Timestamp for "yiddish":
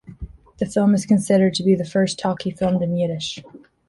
2.97-3.43